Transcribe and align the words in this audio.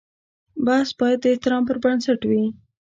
بحث 0.65 0.89
باید 0.99 1.19
د 1.21 1.25
احترام 1.33 1.63
پر 1.67 1.77
بنسټ 1.83 2.19
وي. 2.29 2.43